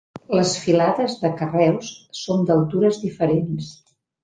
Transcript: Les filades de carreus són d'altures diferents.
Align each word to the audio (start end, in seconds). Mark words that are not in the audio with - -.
Les 0.35 0.53
filades 0.61 1.17
de 1.25 1.31
carreus 1.43 1.91
són 2.23 2.49
d'altures 2.49 3.01
diferents. 3.07 3.71